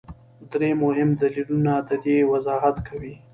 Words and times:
درې 0.51 0.69
مهم 0.83 1.09
دلیلونه 1.21 1.73
د 1.87 1.89
دې 2.03 2.17
وضاحت 2.31 2.77
کوي. 2.87 3.13